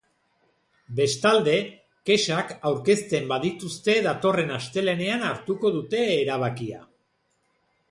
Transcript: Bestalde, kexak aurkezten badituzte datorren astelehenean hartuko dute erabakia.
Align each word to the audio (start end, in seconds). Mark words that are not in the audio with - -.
Bestalde, 0.99 1.53
kexak 2.11 2.55
aurkezten 2.71 3.29
badituzte 3.33 3.97
datorren 4.09 4.57
astelehenean 4.57 5.29
hartuko 5.31 5.75
dute 5.79 6.03
erabakia. 6.19 6.85